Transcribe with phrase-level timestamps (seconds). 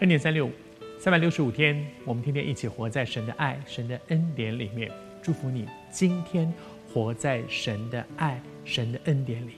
[0.00, 0.50] 恩典三六五，
[0.98, 4.90] 三百六十五天，我们天天一起活在神的爱、神的恩典里面。
[5.22, 6.52] 祝福你今天
[6.92, 9.52] 活在神的爱、神的恩典里。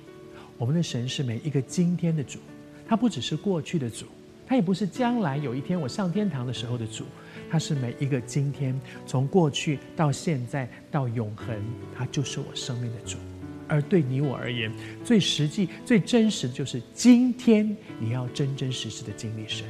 [0.59, 2.39] 我们的神是每一个今天的主，
[2.87, 4.05] 他不只是过去的主，
[4.47, 7.07] 他也不是将来有一天我上天堂的时候的主，
[7.51, 11.57] 他是每一个今天，从过去到现在到永恒，
[11.97, 13.17] 他就是我生命的主。
[13.67, 14.71] 而对你我而言，
[15.03, 19.67] 最实际、最真实的就是今天你要真真实实的经历神。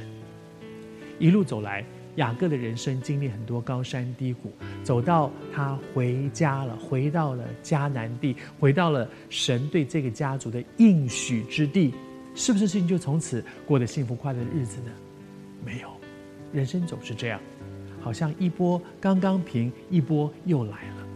[1.19, 1.83] 一路走来，
[2.15, 4.51] 雅各的人生经历很多高山低谷，
[4.83, 11.93] 走到他回家了，回到了迦南地，回到了神对这个家族的应许之地，
[12.35, 14.91] 是不是事情就从此过得幸福快乐的日子呢？
[15.65, 15.89] 没有，
[16.53, 17.39] 人生总是这样，
[18.01, 21.07] 好像一波刚刚平，一波又来了，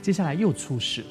[0.00, 1.08] 接下来又出事了。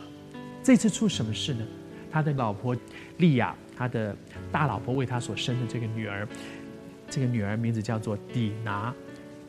[0.63, 1.65] 这次出什么事呢？
[2.11, 2.75] 他的老婆
[3.17, 4.15] 利亚，他的
[4.51, 6.27] 大老婆为他所生的这个女儿，
[7.11, 8.91] 这个女儿名字叫做迪拿。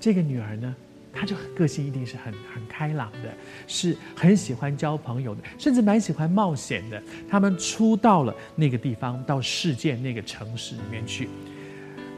[0.01, 0.75] 这个女儿呢，
[1.13, 3.33] 她就个性一定是很很开朗的，
[3.69, 7.01] 是很喜欢交朋友的，甚至蛮喜欢冒险的。
[7.31, 11.29] 他们出到了那个地方，到世界那个城市里面去。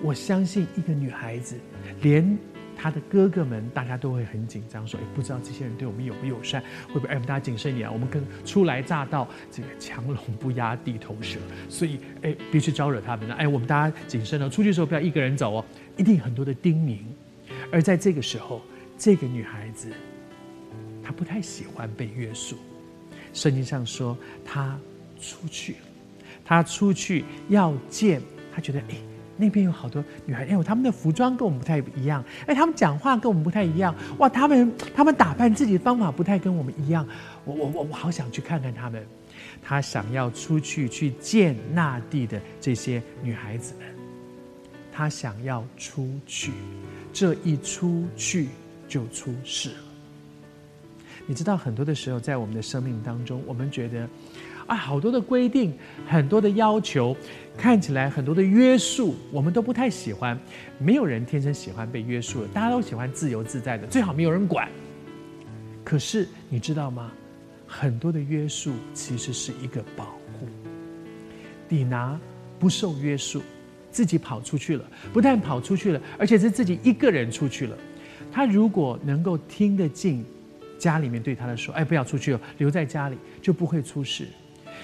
[0.02, 1.56] 我相信一个女孩子，
[2.00, 2.53] 连。
[2.84, 7.08] 他的哥哥们，大家都会很紧张，说：“哎，不知道这些人对我们友不友善，会不会？
[7.08, 7.90] 哎，我们大家谨慎一点！
[7.90, 13.34] 我们跟初来乍到，这个强龙不压地头蛇，所以哎，别去招惹他们了。
[13.36, 15.64] 哎，我们大家谨慎哦，出去的时候不要一个人走哦，
[15.96, 16.98] 一定很多的叮咛。
[17.72, 18.60] 而在这个时候，
[18.98, 19.90] 这个女孩子，
[21.02, 22.58] 她不太喜欢被约束。
[23.32, 24.78] 圣经上说，她
[25.18, 25.76] 出去，
[26.44, 28.20] 她出去要见，
[28.54, 28.96] 她觉得哎。”
[29.36, 37.06] 那边有好多女孩，哎呦，他们的服装跟我们不太一样，哎，他们讲话跟我们不太一样，哇，他们他们打扮自己的方法不太跟我们一样，
[37.44, 39.04] 我我我我好想去看看他们，
[39.62, 43.86] 他想要出去去见那地的这些女孩子们，
[44.92, 46.52] 他想要出去，
[47.12, 48.48] 这一出去
[48.86, 49.76] 就出事了。
[51.26, 54.08] 你知道，很多的时候在我们的生命当中，我们觉得。
[54.66, 55.72] 啊，好多的规定，
[56.06, 57.16] 很多的要求，
[57.56, 60.38] 看起来很多的约束，我们都不太喜欢。
[60.78, 64.68] 没有人天生喜欢被约束的，大家都喜欢自由自在的，最好没有人管。
[65.84, 67.12] 可是你知道吗？
[67.66, 70.46] 很多的约束其实是一个保护。
[71.68, 72.18] 底拿
[72.58, 73.42] 不受约束，
[73.90, 77.76] 自己跑出去了，不但跑出去了，而且是自己一个人出去了。
[78.30, 80.24] 他如果能够听得进
[80.78, 84.26] 家里面对他的说：“哎，不要出去哦，留在家里，就不会出事。”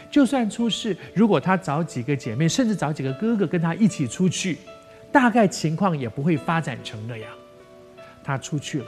[0.09, 4.59] 就算出事，如果他找几个姐妹，甚至找几个哥哥跟他一起出去，
[5.11, 7.28] 大概情况也不会发展成那样。
[8.22, 8.87] 他出去了，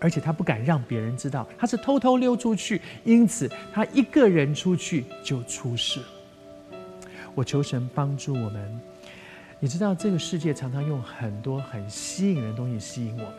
[0.00, 6.06] 而且他不敢让别人知道，他是偷偷溜出去，因此他一个人出去就出事了。
[7.34, 8.80] 我求神帮助我们。
[9.60, 13.36] 你知道这个世界常常用很多很吸引人的东西吸引我们，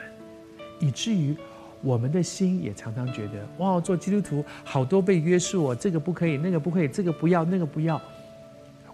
[0.79, 1.35] 以至于。
[1.83, 8.01] 我们的心也常常觉得，哇，做基督徒好多被约束哦，这个不可以，那个不可以，这个不要，那个不要。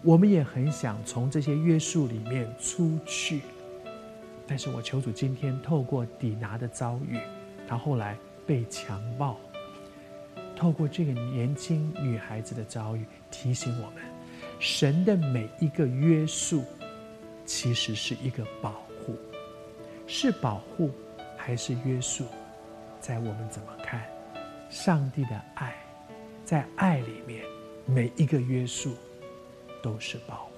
[0.01, 3.41] 我们也很想从这些约束里面出去，
[4.47, 7.19] 但是我求主今天透过底拿的遭遇，
[7.67, 8.17] 他后来
[8.47, 9.37] 被强暴，
[10.55, 14.01] 透过这个年轻女孩子的遭遇，提醒我们，
[14.57, 16.63] 神的每一个约束，
[17.45, 19.15] 其实是一个保护，
[20.07, 20.89] 是保护
[21.37, 22.25] 还是约束？
[22.99, 24.01] 在我们怎么看，
[24.69, 25.73] 上帝的爱，
[26.43, 27.43] 在爱里面，
[27.85, 28.95] 每一个约束
[29.81, 30.48] 都是宝。